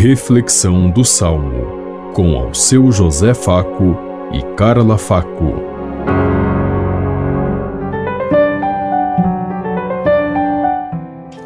[0.00, 3.98] Reflexão do Salmo, com ao seu José Faco
[4.32, 5.54] e Carla Faco.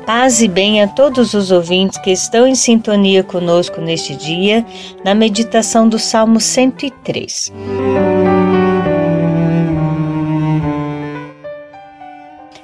[0.04, 4.66] Paz e bem a todos os ouvintes que estão em sintonia conosco neste dia,
[5.02, 7.50] na meditação do Salmo 103.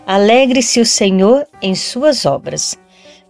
[0.07, 2.79] Alegre-se o Senhor em suas obras.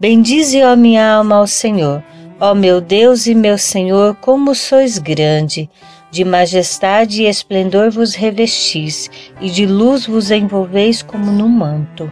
[0.00, 2.02] Bendize, ó minha alma, ao Senhor.
[2.40, 5.68] Ó meu Deus e meu Senhor, como sois grande!
[6.08, 12.10] De majestade e esplendor vos revestis, e de luz vos envolveis como num manto.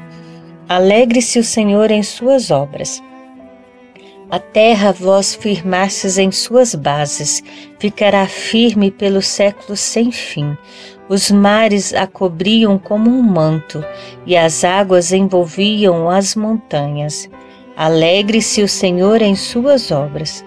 [0.68, 3.00] Alegre-se o Senhor em suas obras.
[4.28, 7.40] A terra vós firmastes em suas bases,
[7.78, 10.58] ficará firme pelos séculos sem fim.
[11.08, 13.84] Os mares a cobriam como um manto,
[14.26, 17.30] e as águas envolviam as montanhas.
[17.76, 20.42] Alegre-se o Senhor em suas obras.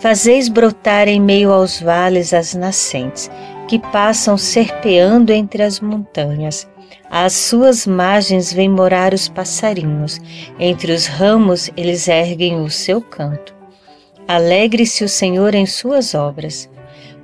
[0.00, 3.28] Fazeis brotar em meio aos vales as nascentes,
[3.66, 6.68] que passam serpeando entre as montanhas.
[7.10, 10.20] Às suas margens vêm morar os passarinhos,
[10.58, 13.54] entre os ramos eles erguem o seu canto.
[14.26, 16.70] Alegre-se o Senhor em suas obras.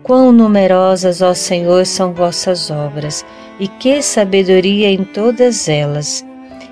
[0.03, 3.25] Quão numerosas, ó Senhor, são vossas obras,
[3.61, 6.28] e que sabedoria em todas elas!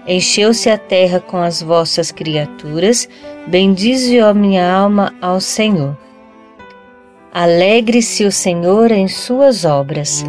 [0.09, 3.09] Encheu-se a terra com as vossas criaturas,
[3.47, 5.97] bendize, ó minha alma, ao Senhor.
[7.33, 10.25] Alegre-se o Senhor em suas obras.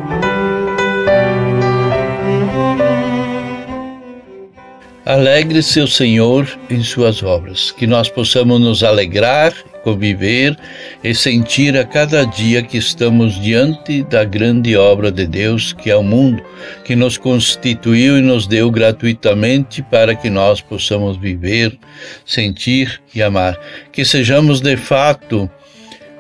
[5.06, 9.54] Alegre-se o Senhor em suas obras, que nós possamos nos alegrar
[9.88, 10.58] conviver
[11.02, 15.96] e sentir a cada dia que estamos diante da grande obra de Deus, que é
[15.96, 16.44] o mundo,
[16.84, 21.80] que nos constituiu e nos deu gratuitamente para que nós possamos viver,
[22.26, 23.58] sentir e amar.
[23.94, 25.50] Que sejamos de fato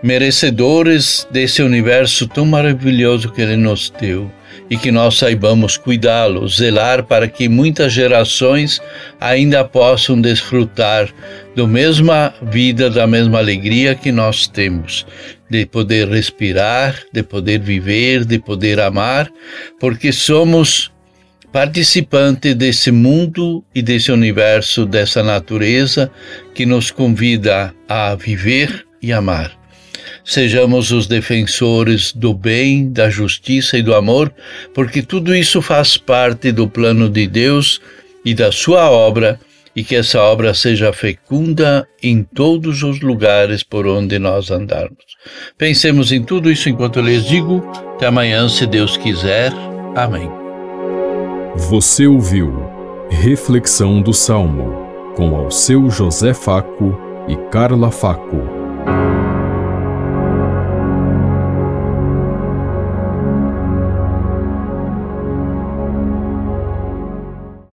[0.02, 4.32] merecedores desse universo tão maravilhoso que Ele nos deu
[4.70, 8.82] e que nós saibamos cuidá-lo, zelar para que muitas gerações
[9.20, 11.10] ainda possam desfrutar
[11.56, 15.06] da mesma vida, da mesma alegria que nós temos,
[15.50, 19.32] de poder respirar, de poder viver, de poder amar,
[19.80, 20.92] porque somos
[21.52, 26.12] participantes desse mundo e desse universo, dessa natureza
[26.54, 29.58] que nos convida a viver e amar
[30.28, 34.32] sejamos os defensores do bem, da justiça e do amor,
[34.74, 37.80] porque tudo isso faz parte do plano de Deus
[38.26, 39.40] e da sua obra,
[39.74, 45.06] e que essa obra seja fecunda em todos os lugares por onde nós andarmos.
[45.58, 47.64] Pensemos em tudo isso enquanto eu lhes digo.
[47.96, 49.54] Até amanhã, se Deus quiser.
[49.96, 50.30] Amém.
[51.56, 52.66] Você ouviu
[53.10, 58.57] Reflexão do Salmo com ao seu José Faco e Carla Faco.